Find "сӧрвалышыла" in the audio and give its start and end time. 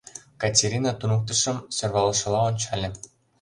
1.75-2.39